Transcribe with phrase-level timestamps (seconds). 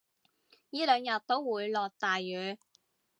[0.71, 2.57] 依兩日都會落大雨